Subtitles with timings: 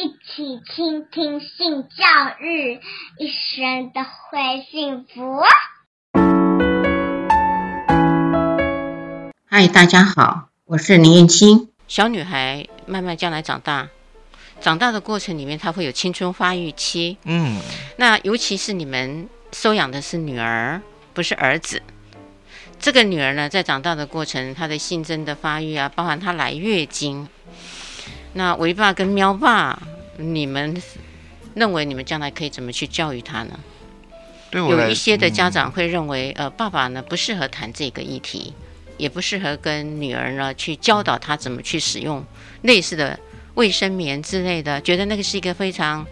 [0.00, 2.06] 一起倾听性教
[2.40, 2.80] 育，
[3.18, 5.42] 一生都会幸福。
[9.46, 11.68] 嗨，大家好，我是林燕青。
[11.86, 13.90] 小女孩慢慢将来长大，
[14.58, 17.18] 长大的过程里面，她会有青春发育期。
[17.24, 17.60] 嗯，
[17.96, 20.80] 那尤其是你们收养的是女儿，
[21.12, 21.82] 不是儿子。
[22.78, 27.28] 这个女儿呢，在长大的过程，她的性征的发育啊，包含她来月经。
[28.32, 29.82] 那维爸跟喵爸，
[30.20, 30.80] 你们
[31.54, 33.58] 认为你们将来可以怎么去教育他呢？
[34.50, 38.52] 对我，有一些的家长会认为，嗯、呃，爸爸呢不适合谈这个议题，
[38.96, 42.24] 也不适合跟女儿呢去教导她怎么去使用
[42.62, 43.18] 类似的
[43.54, 46.04] 卫生棉之类的，觉得那个是一个非常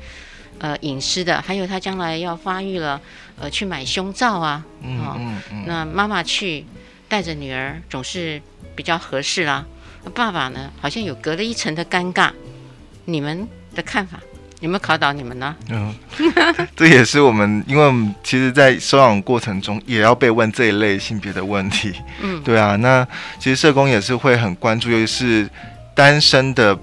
[0.59, 1.41] 呃隐私的。
[1.43, 3.01] 还有她将来要发育了，
[3.39, 6.65] 呃，去买胸罩啊，嗯嗯嗯，那妈妈去
[7.09, 8.41] 带着女儿总是
[8.77, 9.67] 比较合适啦。
[10.15, 12.31] 爸爸呢，好像有隔了一层的尴尬。
[13.05, 14.19] 你们的看法
[14.59, 15.55] 有没有考倒你们呢？
[15.69, 15.95] 嗯，
[16.75, 21.95] 这也是我们，因为我们其实，在收养过程中也要被问这一类性别的问题。
[22.21, 23.07] 嗯，对啊，那
[23.39, 25.49] 其实社工也是会很关注，尤其是
[25.95, 26.77] 单身的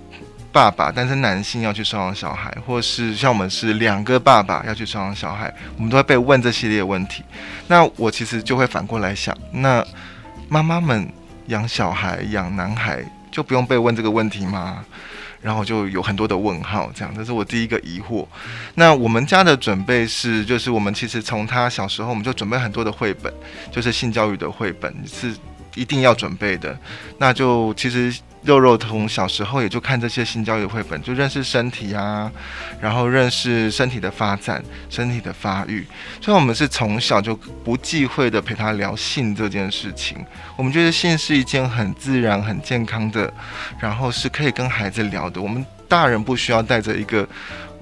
[0.53, 7.25] 爸爸，单身男性要去收养小孩，或是像我们是两个爸爸要去收养小孩，我们都会被问这系列问题。
[7.67, 9.85] 那我其实就会反过来想，那
[10.47, 11.11] 妈妈们。
[11.47, 14.83] 养小孩、养男孩就不用被问这个问题吗？
[15.45, 18.25] 然后就有很多的问号，这样，这是我第一个疑惑。
[18.73, 23.31] 那我们家的准备是，就是我们其实从他小时候，我们就准备很多的绘本，
[23.71, 25.35] 就是性教育的绘本是
[25.75, 26.75] 一定要准备的。
[27.19, 28.11] 那就其实。
[28.45, 32.31] 肉肉从小时候也就看这些性教育绘本，就认识身体啊，
[32.79, 35.85] 然后认识身体的发展、身体的发育。
[36.21, 40.23] 所以，我们是从小就不忌讳的陪他聊性这件事情。
[40.55, 43.33] 我们觉得性是一件很自然、很健康的，
[43.79, 45.41] 然后是可以跟孩子聊的。
[45.41, 47.27] 我们大人不需要带着一个。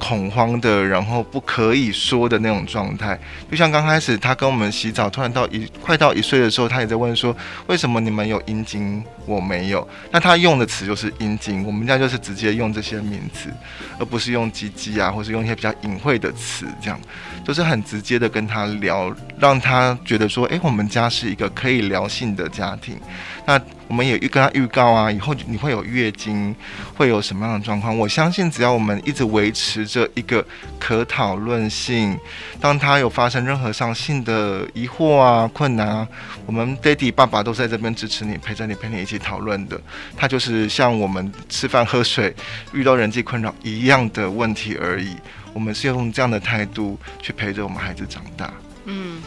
[0.03, 3.17] 恐慌的，然后不可以说的那种状态，
[3.49, 7.33] 就像刚开始他跟我们洗澡，突然到一快到一岁的时候，他也在问说，
[7.67, 9.87] 为什么你们有阴茎，我没有？
[10.11, 13.49] 那他用的词就是阴茎，我们家就是直接用这些名词，
[13.97, 16.99] 而不是用鸡鸡啊，或是用一些比较隐晦的词，这样
[17.45, 22.99] 就是很直接的跟他聊，让他觉得说，诶，我们家是一个可以聊性的家庭。
[23.45, 23.59] 那
[23.93, 26.55] 我们也预跟他预告啊，以后你会有月经，
[26.95, 27.95] 会有什么样的状况？
[27.95, 30.43] 我相信只要我们一直维持着一个
[30.79, 32.17] 可讨论性，
[32.59, 36.07] 当他有发生任何上性的疑惑啊、困难啊，
[36.47, 39.79] 我们爹地爸爸都在这边支持你，陪着你，陪你一起讨论的。
[40.17, 42.35] 他就是像我们吃饭喝水
[42.73, 45.15] 遇到人际困扰一样的问题而已。
[45.53, 48.51] 我们是用这样的态度去陪着我们孩子长大。
[48.85, 49.21] 嗯。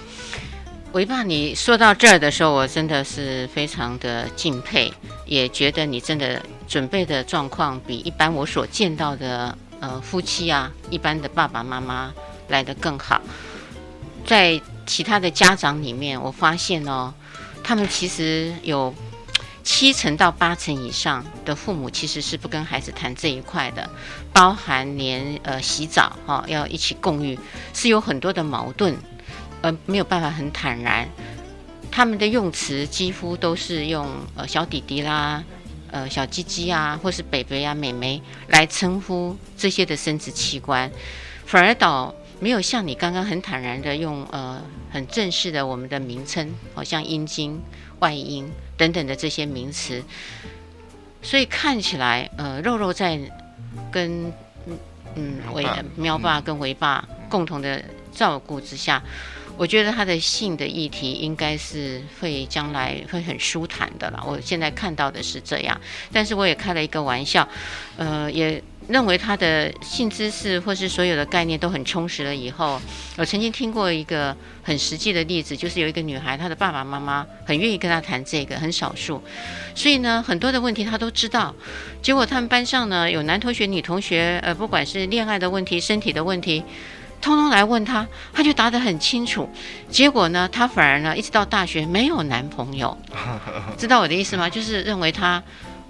[0.97, 4.91] 维爸，你说到这儿的时候，我真的是非常的敬佩，
[5.27, 12.15] 也觉得你真的准备的状况比一般我所见到的呃夫妻啊，一般的爸爸妈妈
[12.49, 13.21] 来得更好。
[14.25, 17.13] 在其他的家长里面，我发现哦，
[17.63, 18.95] 他们其实有
[19.63, 23.87] 七成到八成以上的父母其实是不跟孩子谈这一块的，
[24.33, 27.39] 包含连呃洗澡哈、哦、要一起共浴，
[27.75, 28.97] 是有很多的矛盾。
[29.63, 31.09] 呃，没有办法很坦然，
[31.91, 34.07] 他们的用词几乎都是用
[34.37, 35.43] 呃小弟弟啦，
[35.91, 40.91] 呃小鸡鸡啊，或是北北啊、美眉来称呼这些的生殖器官，
[41.47, 47.61] 反而倒没有像你刚刚很坦然的用呃很正式的我们的名称，好像阴茎、
[48.01, 50.05] 外阴等等的这些名词，
[51.23, 53.19] 所以看起来呃肉肉在
[53.91, 54.31] 跟
[55.15, 59.03] 嗯维喵爸跟维爸共同的照顾之下。
[59.57, 64.23] 我觉得他的性的议题应该是会将来会很舒坦的了。
[64.27, 65.81] 我现在看到的是这样，
[66.13, 67.49] 但是我也开了一个玩笑，
[67.97, 72.35] 呃，也认为他的性知识或是所有的概念都很充实了。
[72.35, 72.81] 以后，
[73.17, 79.23] 我曾经听过一个很实际的例子，就是有一个女孩，她的爸爸妈妈很愿意跟她谈这个，很少数，
[79.75, 81.55] 所以呢，很多的问题她都知道。
[82.03, 86.63] 结果他们班上呢，有男同学、女同学，呃，不管是恋爱的问题、身体的问题。
[87.21, 89.51] 通通来问他，他就答得很清楚。
[89.91, 92.97] 结果呢，他反而呢，一直到大学没有男朋友。
[93.77, 94.49] 知道我的意思吗？
[94.49, 95.43] 就是认为他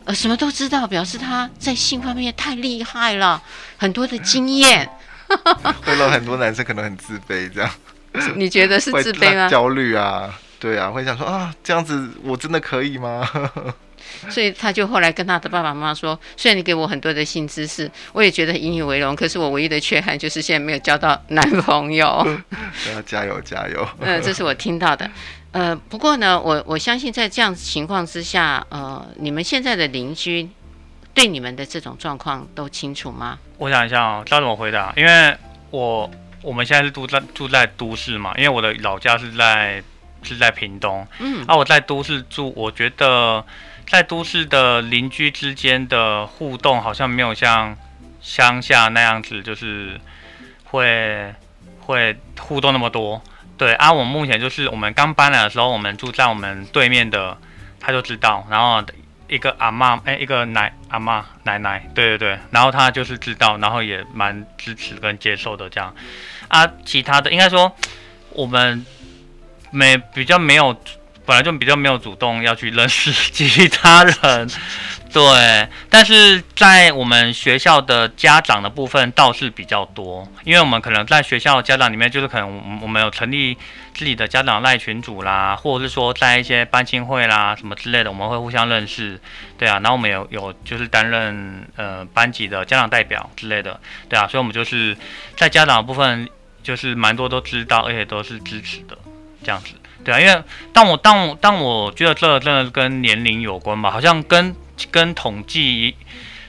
[0.04, 3.42] 呃什么都知道，表示他在性方面太厉害了，
[3.76, 4.88] 很多的经验。
[5.84, 7.70] 会让很多男生可能很自卑，这样。
[8.36, 9.48] 你觉得是自卑吗？
[9.48, 13.28] 焦虑啊，对啊，会想说啊，这样子我真的可以吗？
[14.28, 19.14] 所以他就后来跟他的爸爸妈妈说：“虽然你给我很多的新知识，我也觉得引以为荣。
[19.14, 22.26] 可是我唯一的缺憾就是现在没有交到男朋友。
[22.94, 23.88] ”要加油加油！
[24.00, 25.10] 嗯，这是我听到的。
[25.52, 30.48] 呃，不过呢，我我相信在这样情况之下，呃，你们现在的邻居
[31.14, 33.38] 对你们的这种状况都清楚吗？
[33.56, 34.92] 我想一下哦，知道怎么回答？
[34.96, 35.34] 因为
[35.70, 36.10] 我
[36.42, 39.82] 我们现在是住在住在都市嘛，因为我的老家是在
[40.26, 43.44] 是在屏东，嗯，啊，我在都市住，我觉得
[43.88, 47.76] 在都市的邻居之间的互动好像没有像
[48.20, 50.00] 乡下那样子，就是
[50.64, 51.34] 会
[51.80, 53.22] 会互动那么多。
[53.56, 57.38] 对啊，我目前就是我们刚搬来的时候，我们住在我们对面的，
[57.80, 58.84] 他就知道，然后
[59.28, 65.94] 一个阿妈，哎，一个奶阿妈奶奶，对对对，然后他就是知道，然后也蛮支持跟接受的这样。
[66.48, 67.74] 啊，其他的应该说
[68.30, 68.84] 我们
[69.70, 70.74] 没比较没有，
[71.24, 74.48] 本来就比较没有主动要去认识 其他人。
[75.12, 83.56] 对，但是在我们学校的家长的部分倒是比较多，因为我们可能在学校家长里面，就是可能我们有成立
[83.94, 89.18] 自己的家长赖群组啦，或者是说在一些班亲会啦什么之类的，我们会互相认识，
[89.56, 93.80] 对啊，然后我们有有就是担任呃班级的家长代表之类的，
[94.10, 94.94] 对啊，所以我们就是
[95.34, 96.28] 在家长的部分
[96.62, 98.98] 就是蛮多都知道，而且都是支持的。
[99.46, 99.68] 这样子，
[100.04, 104.54] 对啊，因为当我当我当我觉得这真的跟年龄有关吧，好像跟。
[104.90, 105.96] 跟统计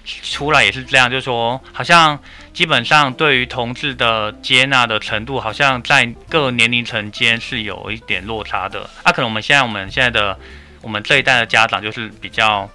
[0.06, 2.20] 出来也是这样，就是说，好像
[2.54, 8.82] 基本上对于同志的接纳的程度，好像在各年龄层间是有一点落差的。
[9.04, 10.38] 啊，可能我们现在我们现在的
[10.82, 12.70] 我们这一代的家长就是比较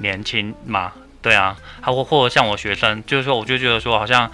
[0.00, 0.92] 年轻嘛，
[1.22, 4.30] 对啊，还或或者像我学生，就是说，我就觉得说，好像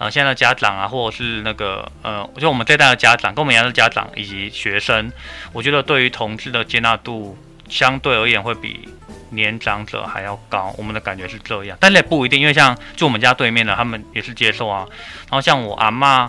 [0.00, 5.12] 呃，现在的家长啊，或者是那个呃，我觉得我们这一代的家长，跟我们一样的家长以及学生，
[5.52, 7.38] 我觉得对于同志的接纳度
[7.68, 8.88] 相对而言会比。
[9.32, 14.84] 年长者还要高，我们的感觉是这样，但是也不一定，因为像就我们家对面的，他们也是接受啊。
[14.90, 16.28] 然后像我阿妈，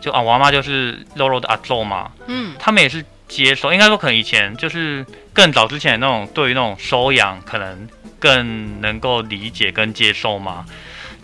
[0.00, 3.72] 就啊，我阿妈就是肉肉的阿祖嘛，嗯，他们也是接受。
[3.72, 10.66] 应该说，可能以前就是更早之前那种对于那种收养，可能更能够理解跟接受嘛。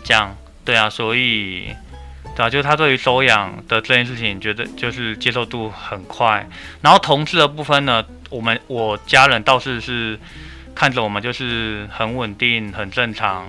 [0.05, 0.33] 这样，
[0.63, 1.75] 对啊，所以
[2.35, 6.47] 对啊，就是他对于收养的这件事情，觉得就是接受度很快。
[6.81, 10.19] 然后同志的部分呢，我们我家人倒是是。
[10.73, 13.45] 看着我们就是很稳定、很正常，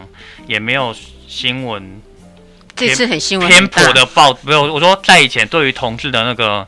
[0.49, 0.94] 也没有
[1.29, 2.03] 新闻。
[2.75, 4.75] 这次很新闻偏颇的报，没有。
[4.75, 6.67] 我说在以前对于同志的那个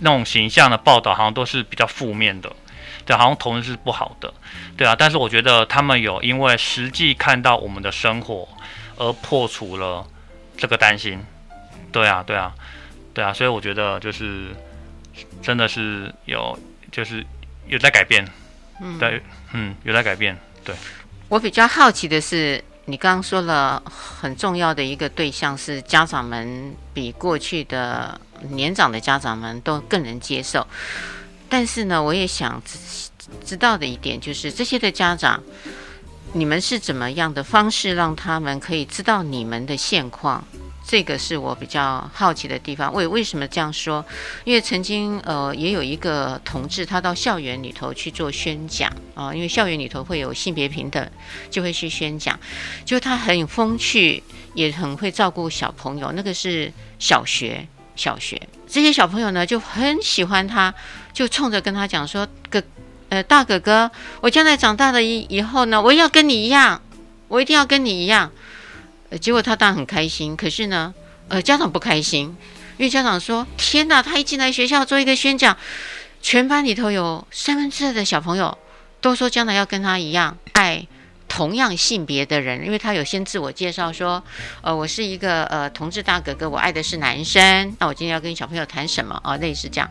[0.00, 2.52] 那种形象的报道，好像都是比较负面的，
[3.06, 4.34] 对，好像同志是不好的，
[4.76, 4.94] 对啊。
[4.98, 8.46] 但是我觉得他们有因为实际看到我们的生活
[8.98, 10.06] 而破除了
[10.56, 11.18] 这个担心，
[11.90, 12.52] 对啊，对啊，
[13.14, 13.32] 对啊。
[13.32, 14.48] 所以我觉得就是
[15.40, 16.58] 真的是有，
[16.92, 17.24] 就是
[17.66, 18.28] 有在改变。
[18.80, 19.22] 嗯，对，
[19.52, 20.36] 嗯，有在改变。
[20.64, 20.74] 对，
[21.28, 30.66] 我比较好奇的是，你刚刚说了很重要的一个对象是家长们比过去的年长的家长们都更能接受。
[31.48, 32.78] 但是呢，我也想知
[33.44, 35.42] 知道的一点就是，这些的家长，
[36.34, 40.44] 你们是怎么样的方式让他们可以知道你们的现况？
[40.86, 42.92] 这个是我比较好奇的地方。
[42.94, 44.04] 为为什么这样说？
[44.44, 51.10] 因为曾经呃也有一个同志，他到校园里头去做宣讲啊、因为校园里头会有性别平等，
[51.50, 52.38] 就会去宣讲。
[52.84, 54.22] 就他很风趣，
[54.54, 56.12] 也很会照顾小朋友。
[56.12, 57.66] 那个是小学，
[57.96, 60.72] 小学这些小朋友呢就很喜欢他，
[61.12, 62.62] 就冲着跟他讲说：“哥，
[63.08, 63.90] 呃大哥哥，
[64.20, 66.80] 我将来长大了以以后呢，我要跟你一样，
[67.28, 68.30] 我一定要跟你一样。”
[69.10, 70.92] 呃，结果他当然很开心，可是呢，
[71.28, 72.36] 呃，家长不开心，
[72.76, 75.56] 因为家长说：“天哪，他一进来学校做一个宣讲，
[76.20, 78.58] 全班里头有三分之二的小朋友
[79.00, 80.86] 都说将来要跟他一样爱
[81.26, 84.22] 同样性别的人，因为他有先自我介绍说，
[84.60, 87.74] 呃，我是一个呃同志大哥哥，我爱的是男生。
[87.80, 89.38] 那我今天要跟小朋友谈什么啊？
[89.38, 89.90] 类似这样。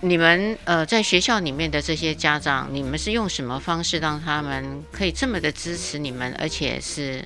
[0.00, 7.24] 你们呃在学校里面的这些家长，你们是用什么方式让他们可以这么的支持你们，而且是？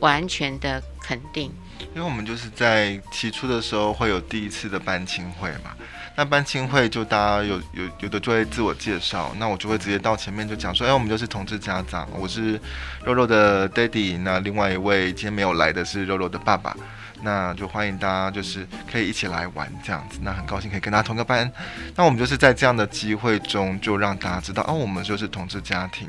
[0.00, 1.50] 完全的肯定，
[1.94, 5.72] 因为我们就是在起初的时候会有第一次的班亲会嘛，
[6.16, 12.60] 那班亲会就大家有有有的就会自我介绍，那我就会直接到前面就讲说，哎，我们就是同志家长，我是
[13.04, 16.76] 肉肉的 daddy，那另外一位今天没有来的是肉肉的爸爸，
[17.24, 21.50] 那就欢迎大家就是可以一起来玩这样子，那很高兴可以跟大家同个班，
[21.96, 26.08] 那我们就是在这样的机会中就让大家知道，哦，我们就是同志家庭。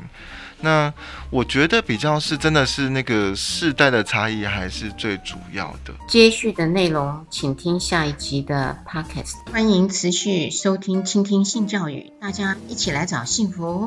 [0.58, 0.90] 那
[1.28, 5.92] 我觉得比较是真的是那个世代的差异还是最主要的。
[6.08, 9.34] 接续的内容，请听下一集的 Podcast。
[9.52, 13.84] 欢迎持续收听、倾听性教育，大家一起来找幸福。